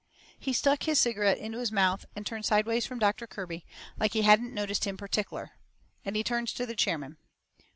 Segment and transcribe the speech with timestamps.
[0.39, 3.67] He stuck his cigarette into his mouth and turned sideways from Doctor Kirby,
[3.99, 5.51] like he hadn't noticed him pertic'ler.
[6.03, 7.17] And he turns to the chairman.